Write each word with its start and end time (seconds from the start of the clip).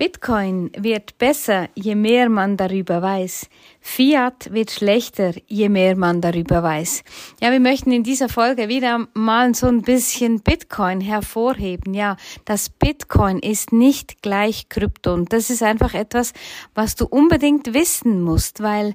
Bitcoin 0.00 0.70
wird 0.78 1.18
besser, 1.18 1.68
je 1.74 1.94
mehr 1.94 2.30
man 2.30 2.56
darüber 2.56 3.02
weiß. 3.02 3.50
Fiat 3.82 4.50
wird 4.50 4.70
schlechter, 4.70 5.34
je 5.46 5.68
mehr 5.68 5.94
man 5.94 6.22
darüber 6.22 6.62
weiß. 6.62 7.04
Ja, 7.42 7.52
wir 7.52 7.60
möchten 7.60 7.92
in 7.92 8.02
dieser 8.02 8.30
Folge 8.30 8.70
wieder 8.70 9.06
mal 9.12 9.54
so 9.54 9.66
ein 9.66 9.82
bisschen 9.82 10.40
Bitcoin 10.40 11.02
hervorheben. 11.02 11.92
Ja, 11.92 12.16
das 12.46 12.70
Bitcoin 12.70 13.40
ist 13.40 13.74
nicht 13.74 14.22
gleich 14.22 14.70
Krypto 14.70 15.12
und 15.12 15.34
das 15.34 15.50
ist 15.50 15.62
einfach 15.62 15.92
etwas, 15.92 16.32
was 16.74 16.94
du 16.96 17.04
unbedingt 17.04 17.74
wissen 17.74 18.22
musst, 18.22 18.62
weil 18.62 18.94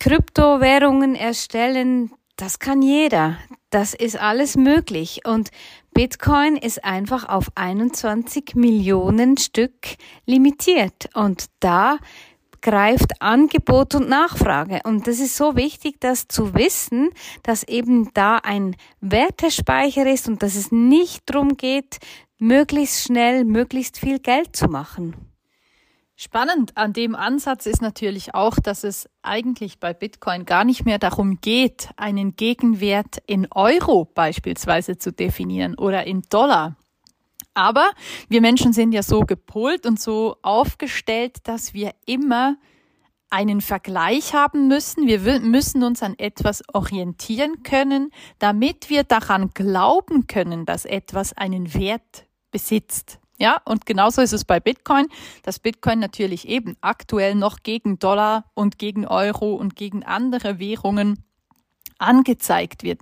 Kryptowährungen 0.00 1.14
erstellen, 1.14 2.10
das 2.36 2.58
kann 2.58 2.82
jeder. 2.82 3.38
Das 3.76 3.92
ist 3.92 4.18
alles 4.18 4.56
möglich 4.56 5.20
und 5.26 5.50
Bitcoin 5.92 6.56
ist 6.56 6.82
einfach 6.82 7.28
auf 7.28 7.48
21 7.56 8.54
Millionen 8.54 9.36
Stück 9.36 9.98
limitiert 10.24 11.10
und 11.12 11.44
da 11.60 11.98
greift 12.62 13.20
Angebot 13.20 13.94
und 13.94 14.08
Nachfrage. 14.08 14.80
Und 14.84 15.06
das 15.06 15.18
ist 15.18 15.36
so 15.36 15.56
wichtig, 15.56 15.96
das 16.00 16.26
zu 16.26 16.54
wissen, 16.54 17.10
dass 17.42 17.64
eben 17.64 18.08
da 18.14 18.38
ein 18.38 18.76
Wertespeicher 19.02 20.10
ist 20.10 20.26
und 20.26 20.42
dass 20.42 20.54
es 20.54 20.72
nicht 20.72 21.24
darum 21.26 21.58
geht, 21.58 21.98
möglichst 22.38 23.02
schnell, 23.02 23.44
möglichst 23.44 23.98
viel 23.98 24.20
Geld 24.20 24.56
zu 24.56 24.68
machen. 24.68 25.35
Spannend 26.18 26.78
an 26.78 26.94
dem 26.94 27.14
Ansatz 27.14 27.66
ist 27.66 27.82
natürlich 27.82 28.34
auch, 28.34 28.58
dass 28.58 28.84
es 28.84 29.06
eigentlich 29.20 29.78
bei 29.78 29.92
Bitcoin 29.92 30.46
gar 30.46 30.64
nicht 30.64 30.86
mehr 30.86 30.98
darum 30.98 31.42
geht, 31.42 31.90
einen 31.96 32.36
Gegenwert 32.36 33.18
in 33.26 33.46
Euro 33.52 34.06
beispielsweise 34.06 34.96
zu 34.96 35.12
definieren 35.12 35.74
oder 35.76 36.06
in 36.06 36.22
Dollar. 36.30 36.76
Aber 37.52 37.90
wir 38.30 38.40
Menschen 38.40 38.72
sind 38.72 38.92
ja 38.92 39.02
so 39.02 39.20
gepolt 39.20 39.84
und 39.84 40.00
so 40.00 40.38
aufgestellt, 40.40 41.36
dass 41.44 41.74
wir 41.74 41.92
immer 42.06 42.56
einen 43.28 43.60
Vergleich 43.60 44.32
haben 44.32 44.68
müssen. 44.68 45.06
Wir 45.06 45.40
müssen 45.40 45.82
uns 45.82 46.02
an 46.02 46.18
etwas 46.18 46.62
orientieren 46.72 47.62
können, 47.62 48.10
damit 48.38 48.88
wir 48.88 49.04
daran 49.04 49.50
glauben 49.52 50.26
können, 50.26 50.64
dass 50.64 50.86
etwas 50.86 51.34
einen 51.34 51.74
Wert 51.74 52.24
besitzt. 52.50 53.18
Ja, 53.38 53.60
und 53.64 53.84
genauso 53.84 54.22
ist 54.22 54.32
es 54.32 54.44
bei 54.44 54.60
Bitcoin, 54.60 55.08
dass 55.42 55.58
Bitcoin 55.58 55.98
natürlich 55.98 56.48
eben 56.48 56.76
aktuell 56.80 57.34
noch 57.34 57.62
gegen 57.62 57.98
Dollar 57.98 58.50
und 58.54 58.78
gegen 58.78 59.06
Euro 59.06 59.54
und 59.54 59.76
gegen 59.76 60.02
andere 60.04 60.58
Währungen 60.58 61.22
angezeigt 61.98 62.82
wird. 62.82 63.00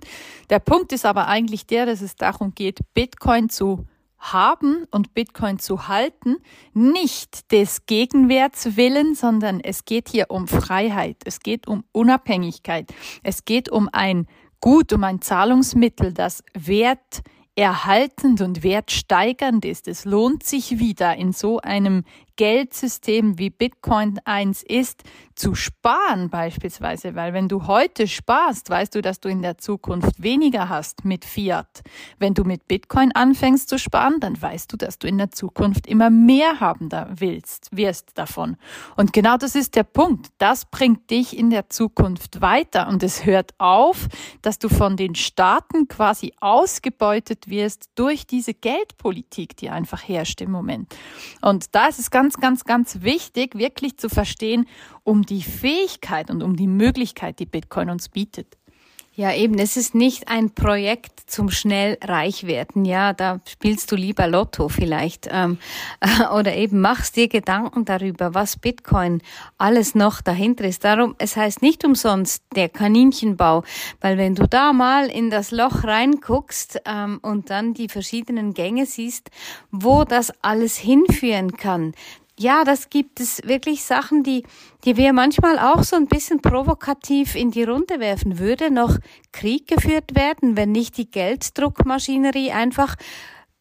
Der 0.49 0.59
Punkt 0.59 0.91
ist 0.91 1.05
aber 1.05 1.27
eigentlich 1.27 1.67
der, 1.67 1.85
dass 1.85 2.01
es 2.01 2.15
darum 2.15 2.53
geht, 2.53 2.79
Bitcoin 2.93 3.49
zu 3.49 3.85
haben 4.17 4.85
und 4.91 5.13
Bitcoin 5.13 5.59
zu 5.59 5.87
halten, 5.87 6.37
nicht 6.73 7.51
des 7.51 7.85
Gegenwerts 7.85 8.75
willen, 8.75 9.13
sondern 9.15 9.59
es 9.59 9.85
geht 9.85 10.09
hier 10.09 10.27
um 10.29 10.47
Freiheit, 10.47 11.17
es 11.25 11.39
geht 11.41 11.67
um 11.67 11.83
Unabhängigkeit, 11.91 12.91
es 13.23 13.45
geht 13.45 13.69
um 13.69 13.89
ein 13.91 14.27
Gut, 14.61 14.93
um 14.93 15.03
ein 15.03 15.21
Zahlungsmittel, 15.21 16.11
das 16.11 16.43
Wert 16.55 17.21
erhaltend 17.55 18.41
und 18.41 18.63
wertsteigernd 18.63 19.65
ist. 19.65 19.87
Es 19.87 20.05
lohnt 20.05 20.43
sich 20.43 20.79
wieder 20.79 21.15
in 21.15 21.31
so 21.31 21.59
einem 21.59 22.03
Geldsystem 22.35 23.37
wie 23.37 23.49
Bitcoin 23.49 24.19
eins 24.25 24.63
ist, 24.63 25.03
zu 25.35 25.53
sparen 25.53 26.29
beispielsweise, 26.29 27.13
weil 27.15 27.33
wenn 27.33 27.49
du 27.49 27.67
heute 27.67 28.07
sparst, 28.07 28.69
weißt 28.69 28.95
du, 28.95 29.01
dass 29.01 29.19
du 29.19 29.27
in 29.27 29.41
der 29.41 29.57
Zukunft 29.57 30.23
weniger 30.23 30.69
hast 30.69 31.03
mit 31.03 31.25
Fiat. 31.25 31.81
Wenn 32.19 32.33
du 32.33 32.43
mit 32.45 32.67
Bitcoin 32.67 33.11
anfängst 33.11 33.67
zu 33.67 33.77
sparen, 33.77 34.19
dann 34.21 34.41
weißt 34.41 34.71
du, 34.71 34.77
dass 34.77 34.97
du 34.97 35.07
in 35.07 35.17
der 35.17 35.31
Zukunft 35.31 35.87
immer 35.87 36.09
mehr 36.09 36.61
haben 36.61 36.87
da 36.89 37.09
willst, 37.15 37.75
wirst 37.75 38.17
davon. 38.17 38.55
Und 38.95 39.11
genau 39.11 39.35
das 39.35 39.55
ist 39.55 39.75
der 39.75 39.83
Punkt. 39.83 40.27
Das 40.37 40.65
bringt 40.65 41.09
dich 41.09 41.37
in 41.37 41.49
der 41.49 41.69
Zukunft 41.69 42.41
weiter 42.41 42.87
und 42.87 43.03
es 43.03 43.25
hört 43.25 43.53
auf, 43.57 44.07
dass 44.41 44.57
du 44.57 44.69
von 44.69 44.95
den 44.95 45.15
Staaten 45.15 45.87
quasi 45.89 46.33
ausgebeutet 46.39 47.49
wirst 47.49 47.89
durch 47.95 48.25
diese 48.25 48.53
Geldpolitik, 48.53 49.57
die 49.57 49.69
einfach 49.69 50.07
herrscht 50.07 50.39
im 50.41 50.51
Moment. 50.51 50.95
Und 51.41 51.75
da 51.75 51.87
ist 51.87 51.99
es 51.99 52.09
ganz 52.09 52.24
ganz, 52.25 52.37
ganz, 52.37 52.63
ganz 52.63 53.03
wichtig, 53.03 53.53
wirklich 53.53 53.97
zu 53.97 54.09
verstehen, 54.09 54.65
um 55.03 55.21
die 55.21 55.43
Fähigkeit 55.43 56.31
und 56.31 56.41
um 56.41 56.55
die 56.55 56.65
Möglichkeit, 56.65 57.37
die 57.37 57.45
Bitcoin 57.45 57.91
uns 57.91 58.09
bietet. 58.09 58.57
Ja, 59.17 59.33
eben, 59.33 59.57
es 59.59 59.77
ist 59.77 59.95
nicht 59.95 60.27
ein 60.27 60.49
Projekt 60.49 61.21
zum 61.25 61.49
schnell 61.49 61.97
reich 62.03 62.47
werden. 62.47 62.83
Ja, 62.83 63.13
da 63.13 63.39
spielst 63.47 63.89
du 63.93 63.95
lieber 63.95 64.27
Lotto 64.27 64.67
vielleicht. 64.67 65.29
Ähm, 65.31 65.57
oder 66.33 66.53
eben 66.53 66.81
machst 66.81 67.15
dir 67.15 67.29
Gedanken 67.29 67.85
darüber, 67.85 68.33
was 68.33 68.57
Bitcoin 68.57 69.21
alles 69.57 69.95
noch 69.95 70.19
dahinter 70.19 70.65
ist. 70.65 70.83
Darum, 70.83 71.15
es 71.17 71.37
heißt 71.37 71.61
nicht 71.61 71.85
umsonst 71.85 72.43
der 72.57 72.67
Kaninchenbau, 72.67 73.63
weil 74.01 74.17
wenn 74.17 74.35
du 74.35 74.49
da 74.49 74.73
mal 74.73 75.07
in 75.07 75.29
das 75.29 75.51
Loch 75.51 75.85
reinguckst 75.85 76.81
ähm, 76.85 77.19
und 77.21 77.49
dann 77.49 77.73
die 77.73 77.87
verschiedenen 77.87 78.53
Gänge 78.53 78.85
siehst, 78.85 79.31
wo 79.71 80.03
das 80.03 80.33
alles 80.41 80.75
hinführen 80.75 81.53
kann, 81.55 81.93
ja, 82.37 82.63
das 82.63 82.89
gibt 82.89 83.19
es 83.19 83.41
wirklich 83.45 83.83
Sachen, 83.83 84.23
die, 84.23 84.43
die 84.83 84.97
wir 84.97 85.13
manchmal 85.13 85.57
auch 85.57 85.83
so 85.83 85.95
ein 85.95 86.07
bisschen 86.07 86.41
provokativ 86.41 87.35
in 87.35 87.51
die 87.51 87.63
Runde 87.63 87.99
werfen. 87.99 88.39
Würde 88.39 88.71
noch 88.71 88.97
Krieg 89.31 89.67
geführt 89.67 90.15
werden, 90.15 90.57
wenn 90.57 90.71
nicht 90.71 90.97
die 90.97 91.09
Gelddruckmaschinerie 91.09 92.51
einfach 92.51 92.95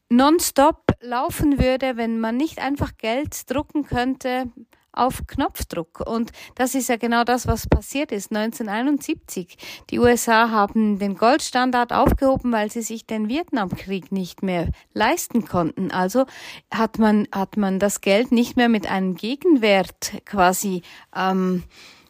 nonstop 0.09 0.83
laufen 1.01 1.59
würde, 1.59 1.97
wenn 1.97 2.19
man 2.19 2.37
nicht 2.37 2.59
einfach 2.59 2.97
Geld 2.97 3.51
drucken 3.51 3.85
könnte 3.85 4.51
auf 4.95 5.27
Knopfdruck. 5.27 6.01
Und 6.01 6.33
das 6.55 6.75
ist 6.75 6.89
ja 6.89 6.97
genau 6.97 7.25
das, 7.25 7.47
was 7.47 7.69
passiert 7.69 8.13
ist 8.13 8.31
1971. 8.35 9.57
Die 9.91 9.99
USA 9.99 10.51
haben 10.51 10.99
den 10.99 11.17
Goldstandard 11.17 11.93
aufgehoben, 11.93 12.53
weil 12.53 12.71
sie 12.71 12.83
sich 12.83 13.07
den 13.07 13.29
Vietnamkrieg 13.29 14.13
nicht 14.13 14.43
mehr 14.43 14.69
leisten 14.93 15.45
konnten. 15.45 15.91
Also 15.91 16.27
hat 16.73 16.99
man, 16.99 17.29
hat 17.33 17.57
man 17.57 17.79
das 17.79 18.01
Geld 18.01 18.33
nicht 18.33 18.57
mehr 18.57 18.69
mit 18.69 18.91
einem 18.91 19.15
Gegenwert 19.15 20.13
quasi 20.25 20.83
ähm, 21.15 21.65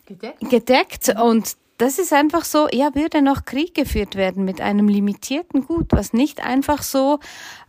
gedeckt. 0.06 0.50
gedeckt. 0.50 1.14
Und 1.20 1.56
das 1.78 1.98
ist 1.98 2.12
einfach 2.12 2.44
so, 2.44 2.68
ja, 2.72 2.94
würde 2.94 3.20
noch 3.20 3.44
Krieg 3.44 3.74
geführt 3.74 4.14
werden 4.14 4.44
mit 4.44 4.60
einem 4.60 4.88
limitierten 4.88 5.66
Gut, 5.66 5.86
was 5.90 6.12
nicht 6.12 6.44
einfach 6.44 6.82
so 6.82 7.18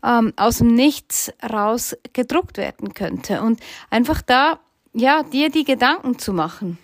ähm, 0.04 0.34
aus 0.36 0.60
dem 0.60 0.76
Nichts 0.76 1.34
raus 1.42 1.98
gedruckt 2.14 2.58
werden 2.58 2.94
könnte. 2.94 3.42
Und 3.42 3.60
einfach 3.90 4.22
da 4.22 4.60
ja, 4.96 5.24
dir 5.24 5.50
die 5.50 5.64
Gedanken 5.64 6.18
zu 6.18 6.34
machen. 6.34 6.78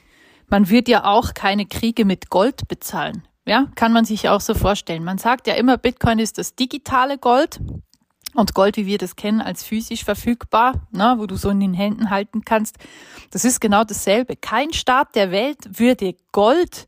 Man 0.50 0.70
wird 0.70 0.90
ja 0.90 1.06
auch 1.06 1.34
keine 1.34 1.66
Kriege 1.66 2.06
mit 2.06 2.30
Gold 2.30 2.68
bezahlen. 2.68 3.24
Ja, 3.46 3.68
kann 3.76 3.94
man 3.94 4.06
sich 4.06 4.30
auch 4.30 4.42
so 4.42 4.54
vorstellen. 4.54 5.04
Man 5.04 5.18
sagt 5.18 5.48
ja 5.48 5.56
immer, 5.56 5.78
Bitcoin 5.78 6.20
ist 6.20 6.38
das 6.38 6.56
digitale 6.56 7.18
Gold. 7.18 7.60
Und 8.34 8.54
Gold, 8.54 8.78
wie 8.78 8.86
wir 8.86 8.98
das 8.98 9.16
kennen, 9.16 9.42
als 9.42 9.64
physisch 9.64 10.06
verfügbar, 10.06 10.88
ne, 10.92 11.16
wo 11.18 11.26
du 11.26 11.36
so 11.36 11.50
in 11.50 11.60
den 11.60 11.74
Händen 11.74 12.10
halten 12.10 12.46
kannst, 12.46 12.78
das 13.32 13.44
ist 13.44 13.60
genau 13.60 13.84
dasselbe. 13.84 14.36
Kein 14.36 14.72
Staat 14.72 15.16
der 15.16 15.32
Welt 15.32 15.80
würde 15.80 16.16
Gold 16.32 16.88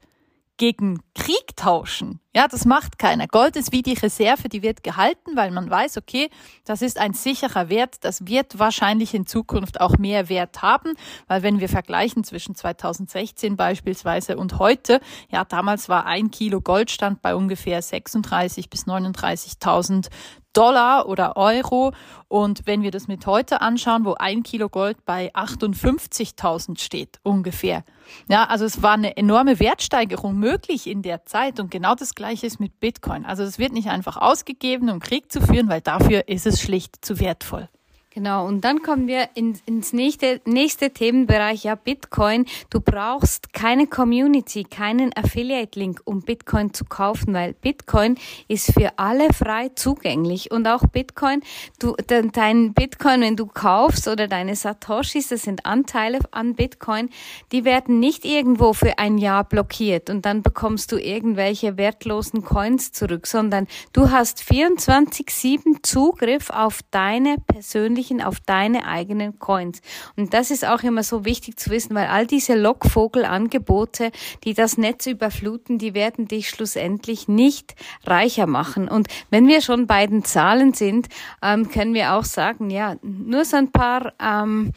gegen 0.57 1.01
Krieg 1.23 1.55
tauschen. 1.55 2.19
Ja, 2.35 2.49
das 2.49 2.65
macht 2.65 2.99
keiner. 2.99 3.27
Gold 3.27 3.55
ist 3.55 3.71
wie 3.71 3.81
die 3.81 3.93
Reserve, 3.93 4.49
die 4.49 4.61
wird 4.61 4.83
gehalten, 4.83 5.37
weil 5.37 5.51
man 5.51 5.69
weiß, 5.69 5.95
okay, 5.95 6.29
das 6.65 6.81
ist 6.81 6.97
ein 6.97 7.13
sicherer 7.13 7.69
Wert, 7.69 8.03
das 8.03 8.27
wird 8.27 8.59
wahrscheinlich 8.59 9.13
in 9.13 9.25
Zukunft 9.25 9.79
auch 9.79 9.97
mehr 9.97 10.27
Wert 10.27 10.61
haben, 10.61 10.95
weil 11.27 11.41
wenn 11.41 11.61
wir 11.61 11.69
vergleichen 11.69 12.25
zwischen 12.25 12.55
2016 12.55 13.55
beispielsweise 13.55 14.35
und 14.35 14.59
heute, 14.59 14.99
ja, 15.29 15.45
damals 15.45 15.87
war 15.87 16.05
ein 16.07 16.29
Kilo 16.29 16.59
Goldstand 16.59 17.21
bei 17.21 17.35
ungefähr 17.35 17.81
36 17.81 18.69
bis 18.69 18.85
39.000 18.85 20.09
Dollar 20.53 21.07
oder 21.07 21.35
Euro. 21.35 21.91
Und 22.27 22.65
wenn 22.65 22.81
wir 22.81 22.91
das 22.91 23.07
mit 23.07 23.25
heute 23.25 23.61
anschauen, 23.61 24.05
wo 24.05 24.13
ein 24.13 24.43
Kilo 24.43 24.69
Gold 24.69 25.05
bei 25.05 25.33
58.000 25.35 26.79
steht, 26.79 27.19
ungefähr. 27.23 27.83
Ja, 28.29 28.45
also 28.45 28.65
es 28.65 28.81
war 28.81 28.93
eine 28.93 29.17
enorme 29.17 29.59
Wertsteigerung 29.59 30.37
möglich 30.37 30.87
in 30.87 31.01
der 31.01 31.25
Zeit. 31.25 31.59
Und 31.59 31.71
genau 31.71 31.95
das 31.95 32.15
Gleiche 32.15 32.47
ist 32.47 32.59
mit 32.59 32.79
Bitcoin. 32.79 33.25
Also 33.25 33.43
es 33.43 33.59
wird 33.59 33.73
nicht 33.73 33.89
einfach 33.89 34.17
ausgegeben, 34.17 34.89
um 34.89 34.99
Krieg 34.99 35.31
zu 35.31 35.41
führen, 35.41 35.69
weil 35.69 35.81
dafür 35.81 36.27
ist 36.27 36.45
es 36.45 36.61
schlicht 36.61 37.03
zu 37.03 37.19
wertvoll. 37.19 37.69
Genau, 38.13 38.45
und 38.45 38.63
dann 38.63 38.83
kommen 38.83 39.07
wir 39.07 39.29
in, 39.33 39.57
ins 39.65 39.91
nächste, 39.91 40.39
nächste 40.45 40.91
Themenbereich, 40.91 41.63
ja, 41.63 41.73
Bitcoin. 41.73 42.45
Du 42.69 42.79
brauchst 42.79 43.53
keine 43.53 43.87
Community, 43.87 44.65
keinen 44.65 45.11
Affiliate-Link, 45.17 45.99
um 46.05 46.21
Bitcoin 46.21 46.75
zu 46.75 46.85
kaufen, 46.85 47.33
weil 47.33 47.53
Bitcoin 47.53 48.19
ist 48.47 48.71
für 48.71 48.99
alle 48.99 49.33
frei 49.33 49.69
zugänglich. 49.69 50.51
Und 50.51 50.67
auch 50.67 50.83
Bitcoin, 50.85 51.41
du, 51.79 51.95
dein 52.05 52.75
Bitcoin, 52.75 53.21
wenn 53.21 53.35
du 53.35 53.47
kaufst 53.47 54.07
oder 54.07 54.27
deine 54.27 54.55
Satoshis, 54.55 55.29
das 55.29 55.41
sind 55.41 55.65
Anteile 55.65 56.19
an 56.29 56.53
Bitcoin, 56.53 57.09
die 57.51 57.65
werden 57.65 57.99
nicht 57.99 58.25
irgendwo 58.25 58.73
für 58.73 58.99
ein 58.99 59.17
Jahr 59.17 59.43
blockiert 59.43 60.11
und 60.11 60.23
dann 60.23 60.43
bekommst 60.43 60.91
du 60.91 60.97
irgendwelche 60.97 61.77
wertlosen 61.77 62.43
Coins 62.43 62.91
zurück, 62.91 63.25
sondern 63.25 63.65
du 63.91 64.11
hast 64.11 64.43
24-7 64.43 65.81
Zugriff 65.81 66.51
auf 66.51 66.81
deine 66.91 67.37
persönliche 67.47 68.02
veröffentlichen 68.03 68.21
auf 68.21 68.39
deine 68.45 68.85
eigenen 68.85 69.39
Coins. 69.39 69.81
Und 70.15 70.33
das 70.33 70.51
ist 70.51 70.65
auch 70.65 70.83
immer 70.83 71.03
so 71.03 71.25
wichtig 71.25 71.59
zu 71.59 71.69
wissen, 71.69 71.95
weil 71.95 72.07
all 72.07 72.27
diese 72.27 72.55
Lockvogelangebote, 72.55 74.11
die 74.43 74.53
das 74.53 74.77
Netz 74.77 75.07
überfluten, 75.07 75.77
die 75.77 75.93
werden 75.93 76.27
dich 76.27 76.49
schlussendlich 76.49 77.27
nicht 77.27 77.75
reicher 78.05 78.47
machen. 78.47 78.89
Und 78.89 79.07
wenn 79.29 79.47
wir 79.47 79.61
schon 79.61 79.87
bei 79.87 80.07
den 80.07 80.23
Zahlen 80.23 80.73
sind, 80.73 81.07
ähm, 81.41 81.69
können 81.69 81.93
wir 81.93 82.13
auch 82.13 82.25
sagen, 82.25 82.69
ja, 82.69 82.95
nur 83.01 83.45
so 83.45 83.57
ein 83.57 83.71
paar 83.71 84.13
ähm, 84.21 84.71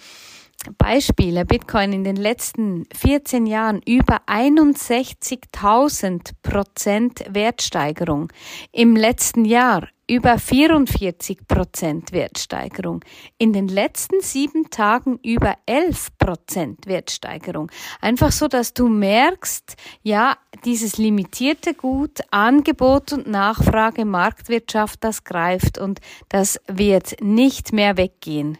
Beispiele. 0.79 1.45
Bitcoin 1.45 1.93
in 1.93 2.05
den 2.05 2.17
letzten 2.17 2.87
14 2.95 3.47
Jahren 3.47 3.83
über 3.87 4.21
61.000 4.27 6.31
Prozent 6.43 7.25
Wertsteigerung. 7.29 8.33
Im 8.73 8.97
letzten 8.97 9.45
Jahr 9.45 9.89
über 10.09 10.39
44 10.39 11.49
Prozent 11.49 12.13
Wertsteigerung. 12.13 13.05
In 13.39 13.53
den 13.53 13.69
letzten 13.69 14.21
sieben 14.21 14.71
Tagen 14.71 15.19
über 15.23 15.57
11 15.67 16.17
Prozent 16.19 16.87
Wertsteigerung. 16.87 17.71
Einfach 18.01 18.31
so, 18.31 18.47
dass 18.47 18.73
du 18.73 18.89
merkst, 18.89 19.77
ja, 20.03 20.37
dieses 20.65 20.97
limitierte 20.97 21.75
Gut, 21.75 22.21
Angebot 22.31 23.13
und 23.13 23.27
Nachfrage, 23.27 24.05
Marktwirtschaft, 24.05 25.03
das 25.03 25.25
greift 25.25 25.79
und 25.79 26.01
das 26.29 26.61
wird 26.69 27.21
nicht 27.21 27.73
mehr 27.73 27.97
weggehen. 27.97 28.59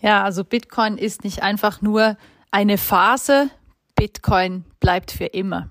Ja, 0.00 0.22
also 0.22 0.44
Bitcoin 0.44 0.96
ist 0.96 1.24
nicht 1.24 1.42
einfach 1.42 1.82
nur 1.82 2.16
eine 2.50 2.78
Phase, 2.78 3.50
Bitcoin 3.94 4.64
bleibt 4.80 5.10
für 5.10 5.26
immer. 5.26 5.70